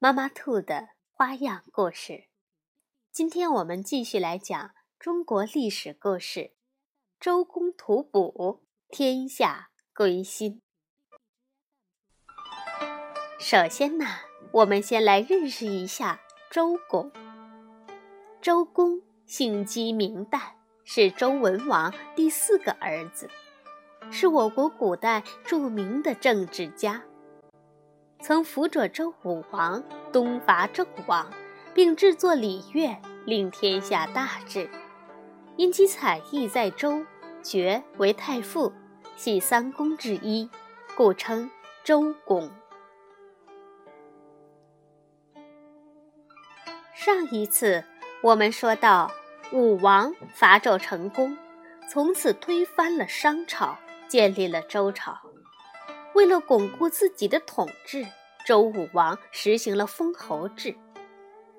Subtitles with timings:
[0.00, 2.28] 妈妈兔的花样故事，
[3.10, 6.52] 今天我们继续来讲中国历史故事：
[7.18, 10.62] 周公吐哺，天下归心。
[13.40, 14.06] 首先呢，
[14.52, 17.10] 我们先来认识一下周公。
[18.40, 20.52] 周公姓姬名旦，
[20.84, 23.28] 是周文王第四个儿子，
[24.12, 27.02] 是我国古代著名的政治家。
[28.20, 31.30] 曾辅佐周武王东伐纣王，
[31.72, 34.68] 并制作礼乐，令天下大治。
[35.56, 37.04] 因其才艺在周，
[37.42, 38.72] 爵为太傅，
[39.16, 40.50] 系三公之一，
[40.96, 41.50] 故称
[41.84, 42.50] 周公。
[46.94, 47.84] 上一次
[48.22, 49.10] 我们说到，
[49.52, 51.38] 武王伐纣成功，
[51.88, 55.18] 从此推翻了商朝，建立了周朝。
[56.18, 58.04] 为了巩固自己的统治，
[58.44, 60.74] 周武王实行了封侯制，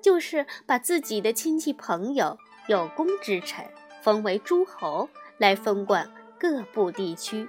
[0.02, 2.36] 就是把自己的亲戚朋友、
[2.68, 3.64] 有功之臣
[4.02, 7.48] 封为诸侯，来分管各部地区。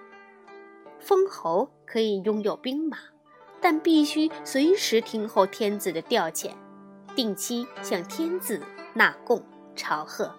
[1.02, 2.98] 封侯可以拥有兵马，
[3.60, 6.52] 但必须随时听候天子的调遣，
[7.14, 8.62] 定期向天子
[8.94, 9.46] 纳贡
[9.76, 10.34] 朝贺。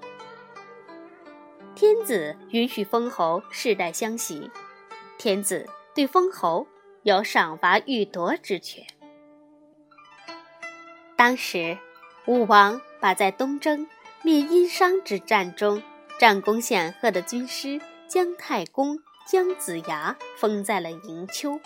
[1.74, 4.50] 天子允许封侯世代相袭，
[5.18, 5.68] 天子。
[5.94, 6.66] 对封侯
[7.02, 8.84] 有赏罚予夺之权。
[11.16, 11.78] 当时，
[12.26, 13.86] 武王把在东征
[14.22, 15.82] 灭殷商之战中
[16.18, 21.60] 战功显赫的军师姜太公姜子牙封在了营丘，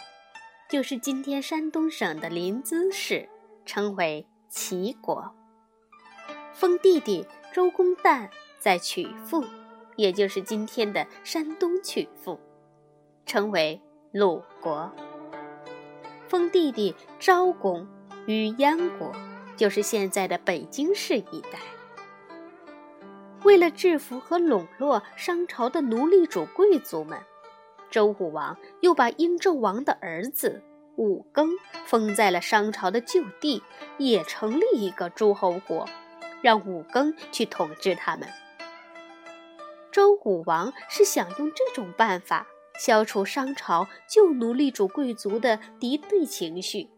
[0.68, 3.28] 就是今天山东省的临淄市，
[3.64, 5.34] 称为齐国。
[6.52, 8.28] 封弟弟周公旦
[8.58, 9.44] 在曲阜，
[9.94, 12.40] 也就是今天的山东曲阜，
[13.24, 13.80] 称为。
[14.18, 14.90] 鲁国
[16.26, 17.86] 封弟弟昭公
[18.26, 19.12] 于燕国，
[19.58, 21.58] 就是现在的北京市一带。
[23.44, 27.20] 为了制服和笼络商朝的奴隶主贵族们，
[27.90, 30.62] 周武王又把殷纣王的儿子
[30.96, 31.50] 武庚
[31.84, 33.62] 封在了商朝的旧地，
[33.98, 35.86] 也成立一个诸侯国，
[36.40, 38.26] 让武庚去统治他们。
[39.92, 42.46] 周武王是想用这种办法。
[42.78, 46.88] 消除商朝旧奴隶主贵族的敌对情绪，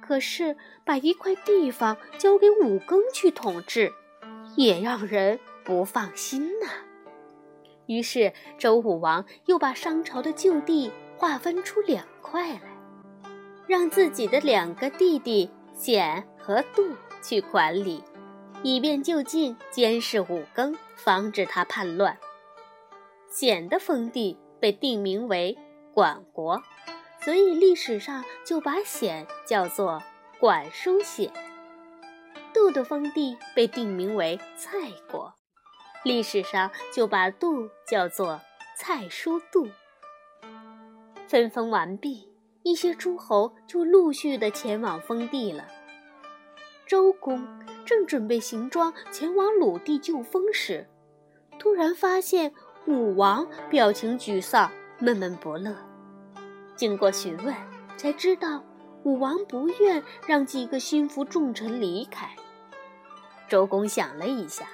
[0.00, 3.92] 可是把一块地方交给武庚去统治，
[4.56, 6.66] 也让人不放心呐。
[7.86, 12.60] 于是周武王又把商朝的旧地划分出两块来，
[13.66, 16.84] 让自己的两个弟弟显和度
[17.22, 18.02] 去管理，
[18.62, 22.16] 以便就近监视武庚，防止他叛乱。
[23.28, 24.38] 显的封地。
[24.62, 25.58] 被定名为
[25.92, 26.62] 管国，
[27.24, 30.00] 所以历史上就把显叫做
[30.38, 31.32] 管叔显。
[32.54, 35.34] 杜的封地被定名为蔡国，
[36.04, 38.40] 历史上就把杜叫做
[38.76, 39.68] 蔡叔杜。
[41.26, 45.66] 分封完毕，一些诸侯就陆续的前往封地了。
[46.86, 47.44] 周公
[47.84, 50.88] 正准备行装前往鲁地就封时，
[51.58, 52.54] 突然发现。
[52.86, 55.72] 武王表情沮丧，闷闷不乐。
[56.74, 57.54] 经过询问，
[57.96, 58.64] 才知道
[59.04, 62.28] 武王不愿让几个心腹重臣离开。
[63.48, 64.66] 周公想了一下，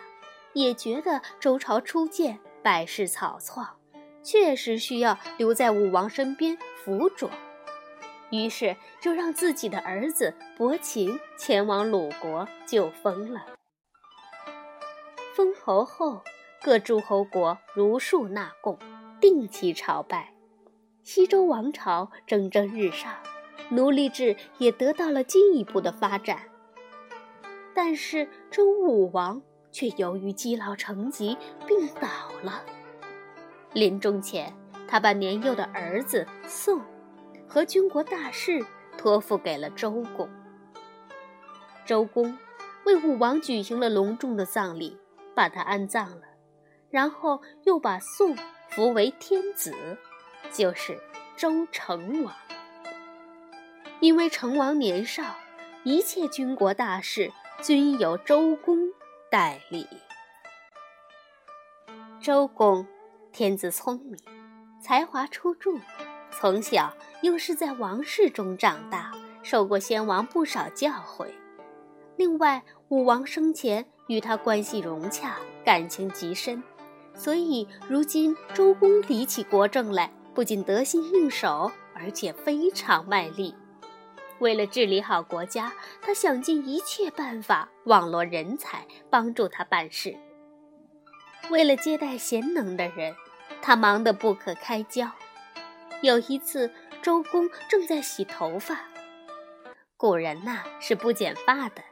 [0.55, 3.77] 也觉得周朝初建，百事草创，
[4.23, 7.31] 确实需要留在武王身边辅佐，
[8.31, 13.45] 于是就让自己的儿子伯禽前往鲁国就封了。
[15.35, 16.23] 封侯后。
[16.61, 18.79] 各诸侯国如数纳贡，
[19.21, 20.35] 定期朝拜，
[21.03, 23.15] 西周王朝蒸蒸日上，
[23.71, 26.41] 奴隶制也得到了进一步的发展。
[27.75, 29.41] 但是周武王
[29.71, 32.09] 却由于积劳成疾病倒
[32.43, 32.65] 了。
[33.73, 34.53] 临终前，
[34.89, 36.81] 他把年幼的儿子宋
[37.47, 38.67] 和军国大事
[38.97, 40.29] 托付给了周公。
[41.87, 42.37] 周公
[42.85, 44.99] 为武王举行了隆重的葬礼，
[45.37, 46.23] 把他安葬了。
[46.91, 48.37] 然后又把宋
[48.69, 49.75] 扶为天子，
[50.53, 50.99] 就是
[51.37, 52.35] 周成王。
[54.01, 55.35] 因为成王年少，
[55.85, 58.79] 一切军国大事均由周公
[59.31, 59.87] 代理。
[62.21, 62.87] 周公
[63.33, 64.17] 天资聪明，
[64.81, 65.81] 才华出众，
[66.31, 69.13] 从小又是在王室中长大，
[69.43, 71.27] 受过先王不少教诲。
[72.17, 76.63] 另外，武王生前与他关系融洽，感情极深。
[77.19, 83.53] 所以，如今周公理起国政来，不仅得心应手，而且非常卖力。
[84.39, 90.17] 为了治理好国家，他想尽一切办法网罗人才，帮助他办事。
[91.51, 93.17] 为了接待贤能的人，
[93.61, 95.11] 他忙得不可开交。
[96.03, 96.71] 有一次，
[97.03, 98.79] 周公正在洗头发，
[99.97, 101.83] 古人呐是不剪发的，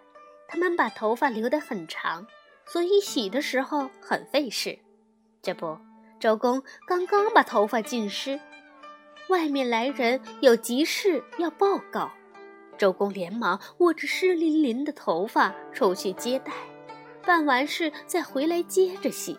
[0.47, 2.25] 他们把头发留得很长，
[2.65, 4.79] 所以洗的时候很费事。
[5.47, 5.79] 这不，
[6.19, 8.41] 周公刚刚把头发浸湿，
[9.29, 12.11] 外面来人有急事要报告，
[12.77, 16.53] 周公连忙握着湿淋淋的头发出去接待，
[17.25, 19.39] 办完事再回来接着洗。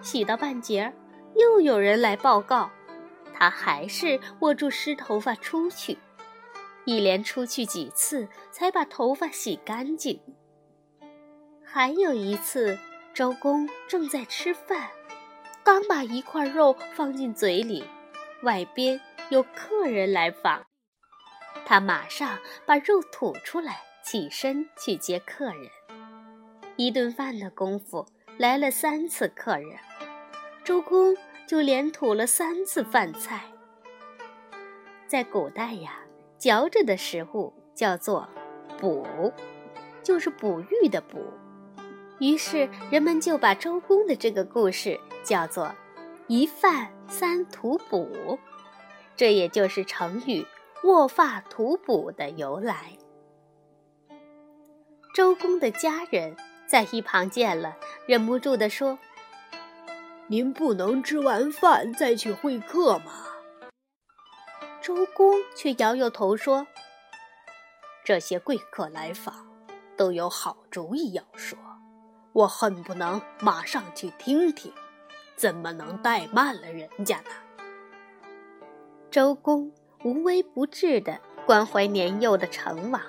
[0.00, 0.94] 洗到半截儿，
[1.36, 2.70] 又有人来报告，
[3.34, 5.98] 他还是握住湿头发出去，
[6.86, 10.18] 一连出去几次才把头发洗干净。
[11.62, 12.78] 还有一次，
[13.12, 14.88] 周公正在吃饭。
[15.62, 17.84] 刚把一块肉放进嘴里，
[18.42, 20.64] 外边有客人来访，
[21.66, 25.70] 他马上把肉吐出来，起身去接客人。
[26.76, 28.06] 一顿饭的功夫，
[28.38, 29.78] 来了三次客人，
[30.64, 31.14] 周公
[31.46, 33.42] 就连吐了三次饭菜。
[35.06, 36.00] 在古代呀，
[36.38, 38.26] 嚼着的食物叫做
[38.80, 39.32] “哺”，
[40.02, 41.18] 就是哺育的“哺”。
[42.20, 44.98] 于是人们就把周公的这个故事。
[45.22, 45.70] 叫做
[46.28, 48.38] “一饭三吐哺”，
[49.14, 50.46] 这也就是成语
[50.82, 52.96] “卧发吐哺”的由来。
[55.14, 56.34] 周公的家人
[56.66, 57.76] 在一旁见了，
[58.06, 58.98] 忍不住地说
[60.28, 63.12] ：“您不能吃完饭再去会客吗？”
[64.80, 66.66] 周公却摇摇头说
[68.02, 69.46] ：“这些贵客来访，
[69.98, 71.58] 都有好主意要说，
[72.32, 74.72] 我恨不能马上去听听。”
[75.36, 77.30] 怎么能怠慢了人家呢？
[79.10, 79.72] 周公
[80.04, 83.00] 无微不至地关怀年幼的成王。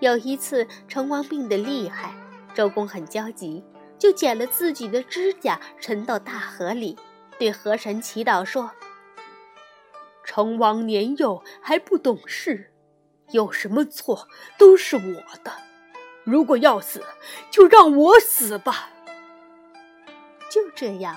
[0.00, 2.14] 有一次，成王病得厉害，
[2.54, 3.62] 周公很焦急，
[3.98, 6.98] 就剪了自己的指甲，沉到大河里，
[7.38, 8.70] 对河神祈祷说
[10.24, 12.72] ：“成王年幼还不懂事，
[13.32, 14.26] 有什么错
[14.58, 15.52] 都是我的。
[16.24, 17.04] 如果要死，
[17.50, 18.90] 就让我死吧。”
[20.50, 21.16] 就这样。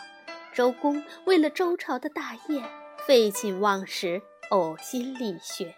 [0.54, 2.64] 周公为了周朝的大业，
[3.06, 4.22] 废寝忘食，
[4.52, 5.76] 呕心沥血。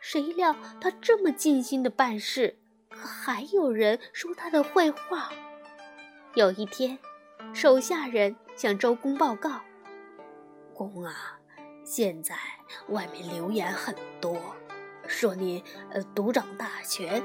[0.00, 2.58] 谁料他这么尽心的办事，
[2.88, 5.30] 可还有人说他的坏话。
[6.34, 6.98] 有一天，
[7.54, 9.60] 手下人向周公报告
[10.74, 11.38] ：“公啊，
[11.84, 12.34] 现在
[12.88, 14.36] 外面流言很多，
[15.06, 17.22] 说你呃独掌大权，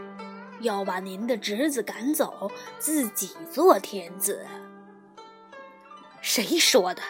[0.61, 4.45] 要把您的侄子赶走，自己做天子。”
[6.21, 7.01] 谁说的？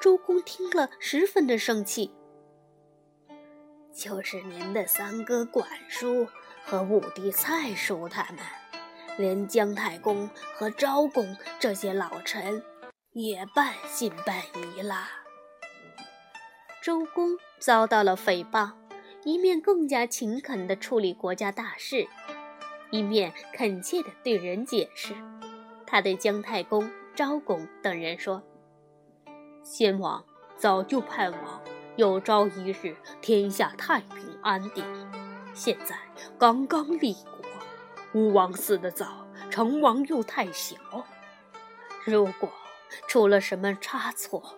[0.00, 2.14] 周公听了，十分的生气。
[3.92, 6.28] 就是您的三哥管叔
[6.64, 8.38] 和五弟蔡叔他们，
[9.16, 12.62] 连姜太公和昭公这些老臣
[13.12, 15.08] 也半信半疑了。
[16.82, 18.70] 周公遭到了诽谤，
[19.26, 22.06] 一面更加勤恳地处理国家大事，
[22.92, 25.16] 一面恳切地对人解释。
[25.84, 26.88] 他对姜太公。
[27.16, 28.42] 昭公等人说
[29.64, 30.22] ：“先王
[30.58, 31.62] 早就盼望
[31.96, 34.84] 有朝一日天下太平安定，
[35.54, 35.96] 现在
[36.38, 37.40] 刚刚立国，
[38.12, 40.76] 武王死得早，成王又太小。
[42.04, 42.52] 如果
[43.08, 44.56] 出了什么差错，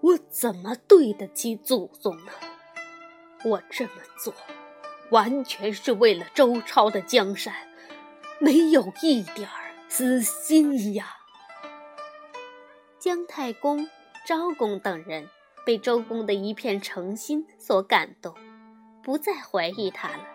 [0.00, 2.30] 我怎么对得起祖宗呢？
[3.44, 4.34] 我这么做，
[5.10, 7.54] 完全是为了周朝的江山，
[8.38, 11.16] 没有一点儿私心呀。”
[13.00, 13.88] 姜太公、
[14.26, 15.28] 昭公等人
[15.64, 18.34] 被周公的一片诚心所感动，
[19.02, 20.26] 不再怀疑他了。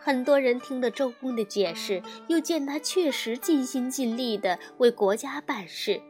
[0.00, 6.00] 很多人听了周公的解释，又见他确实尽心尽力地为国家办事，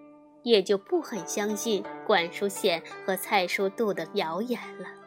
[0.43, 5.02] 也就不很相信管叔贤和蔡叔度的谣言了。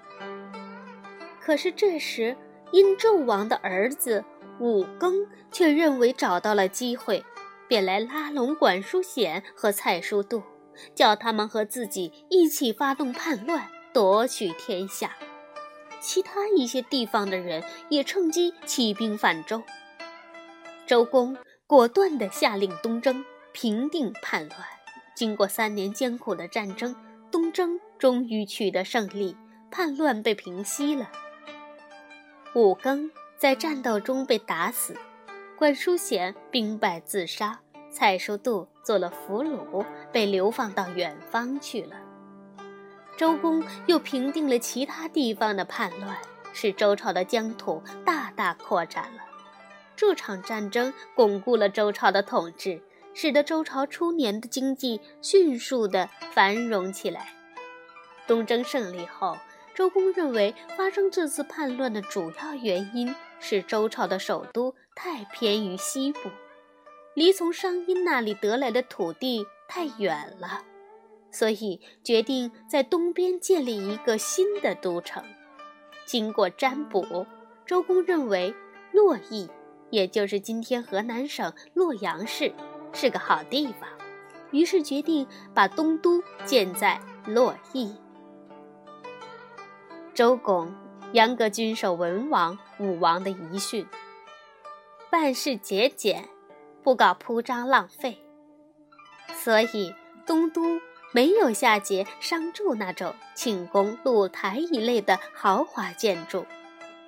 [1.46, 2.36] 可是这时，
[2.72, 4.25] 殷纣王的儿子
[4.60, 7.24] 武庚却认为找到了机会，
[7.68, 10.42] 便来拉拢管叔显和蔡叔度。
[10.96, 15.16] 叫他们和自己一起发动叛乱，夺取天下。
[16.02, 19.62] 其他一些地方的人也趁机起兵反周。
[20.88, 21.38] 周公
[21.68, 24.62] 果断地下令东征，平定叛乱。
[25.16, 26.96] 经过三年艰苦的战争，
[27.32, 29.38] 东征终于取得胜利，
[29.70, 31.12] 叛乱被平息了。
[32.55, 34.95] 武庚在战斗中被打死，
[35.57, 37.59] 管叔贤兵败自杀，
[37.91, 41.97] 蔡叔度做了俘虏，被流放到远方去了。
[43.17, 46.17] 周公又平定了其他地方的叛乱，
[46.53, 49.24] 使周朝的疆土大大扩展了。
[49.97, 52.81] 这场战争巩固了周朝的统治，
[53.13, 57.33] 使得周朝初年的经济迅速的繁荣起来。
[58.25, 59.38] 东征胜利后，
[59.75, 66.29] 周公认为发生这次叛乱的主要原因是周朝的首都太偏于西部，
[67.13, 70.63] 离从商殷那里得来的土地太远了。
[71.29, 75.22] 所以决定在东边建立一个新的都城。
[76.05, 77.27] 经过占卜，
[77.65, 78.55] 周公认为
[78.94, 79.50] 洛邑，
[79.89, 82.53] 也就是今天河南省洛阳市，
[82.94, 83.89] 是个好地方，
[84.51, 87.94] 于是决定把东都建在洛邑。
[90.15, 90.74] 周公
[91.12, 93.86] 严格遵守文王、武王的遗训，
[95.12, 96.27] 办事节俭，
[96.81, 98.17] 不搞铺张浪费，
[99.36, 99.93] 所以
[100.25, 100.79] 东都。
[101.12, 106.45] 没有夏桀商纣那种寝宫、露台一类的豪华建筑，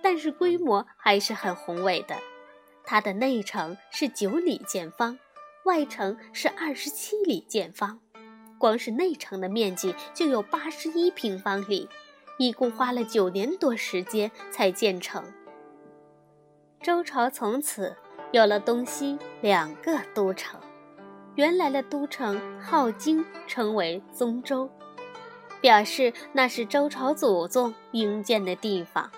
[0.01, 2.15] 但是规模还是很宏伟的。
[2.85, 5.19] 它的内城是九里见方，
[5.65, 7.99] 外城是二十七里见方，
[8.57, 11.89] 光是内城的面积就有八十一平方里，
[12.37, 15.23] 一共花了九年多时间才建成。
[16.81, 17.95] 周朝从此
[18.31, 20.59] 有了东西两个都城。
[21.35, 24.69] 原来的都城镐京称为宗周，
[25.61, 29.11] 表示那是周朝祖宗营建的地方。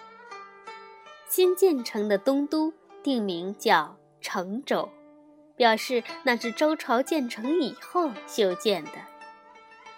[1.30, 4.90] 新建成的东都定名叫成周，
[5.56, 8.92] 表示那是周朝建成以后修建的。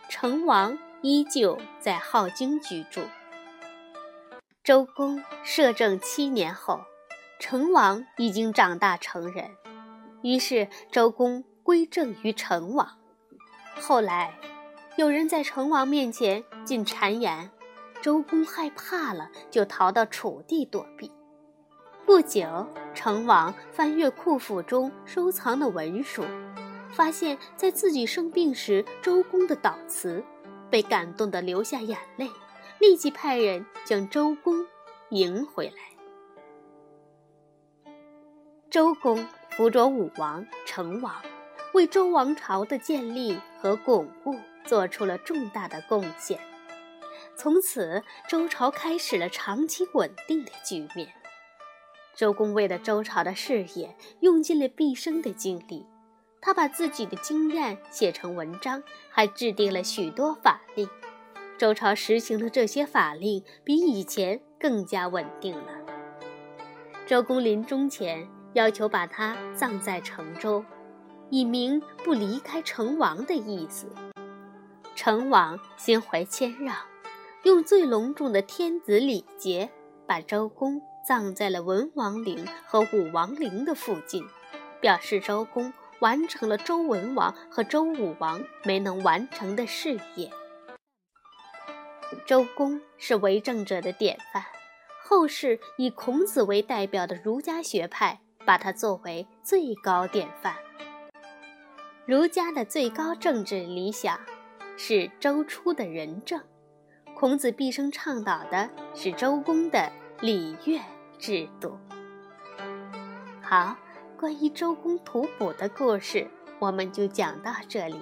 [0.10, 3.02] 成王依旧在镐京居住。
[4.64, 6.82] 周公摄政七年后，
[7.40, 9.52] 成王已经长大成人，
[10.22, 11.44] 于是周公。
[11.64, 12.98] 归政于成王。
[13.80, 14.34] 后来，
[14.98, 17.52] 有人在成王面前进谗言，
[18.02, 21.12] 周公害怕了，就逃到楚地躲避。
[22.04, 26.24] 不久，成王翻阅库府中收藏的文书，
[26.90, 30.24] 发现在自己生病时周公的悼词，
[30.72, 32.32] 被感动得流下眼泪，
[32.80, 34.66] 立即派人将周公
[35.10, 35.74] 迎回来。
[38.70, 41.22] 周公辅佐武王、成王。
[41.74, 44.36] 为周王朝的建立和巩固
[44.66, 46.38] 做出了重大的贡献，
[47.38, 51.08] 从此周朝开始了长期稳定的局面。
[52.14, 55.86] 周公为了周朝的事业，用尽了毕生的精力，
[56.42, 60.90] 他把自己的经验写成文章，还制定了许多法令。
[61.58, 65.68] 周朝实行的这些法令比以前更加稳定了。
[67.06, 70.66] 周公临终前要求把他葬在成周。
[71.34, 73.88] 以明不离开成王的意思。
[74.96, 76.76] 成王心怀谦让，
[77.44, 79.70] 用最隆重的天子礼节，
[80.06, 84.28] 把周公葬在了文王陵和武王陵的附近，
[84.82, 85.72] 表示周公
[86.02, 90.30] 完成了周文王和周武王没能完成的事业。
[92.26, 94.44] 周公是为政者的典范，
[95.04, 100.56] 后世以孔子为代表的儒家学派把他作为最高典范。
[102.06, 104.20] 儒家的最高政治理想
[104.76, 106.42] 是周初的仁政，
[107.16, 110.82] 孔子毕生倡导的是周公的礼乐
[111.20, 111.78] 制度。
[113.42, 113.78] 好，
[114.22, 118.00] 关于周公吐哺的故事，我们就讲到这里。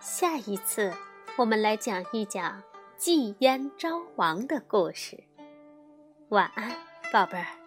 [0.00, 0.92] 下一次
[1.36, 2.60] 我们来讲一讲
[2.96, 5.22] 祭燕昭王的故事。
[6.30, 6.72] 晚安，
[7.12, 7.57] 宝贝儿。